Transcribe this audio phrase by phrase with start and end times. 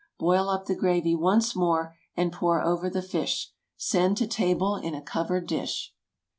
[0.17, 3.51] Boil up the gravy once more, and pour over the fish.
[3.77, 5.93] Send to table in a covered dish.